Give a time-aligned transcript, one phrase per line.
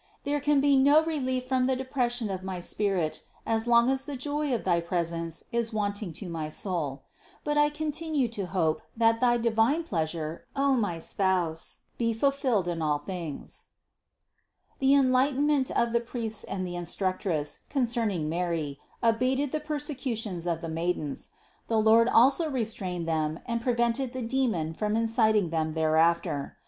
[0.23, 4.15] There can be no relief from the depression of my spirit as long as the
[4.15, 7.03] joy of thy presence is wanting to my soul.
[7.43, 12.81] But I continue to hope that thy divine pleasure, O my Spouse, be fulfilled in
[12.81, 13.65] all things."
[14.79, 14.79] 716.
[14.79, 20.61] The enlightenment of the priests and the in structress concerning Mary abated the persecutions of
[20.61, 21.29] the maidens.
[21.67, 26.57] The Lord also restrained them and pre vented the demon from inciting them thereafter.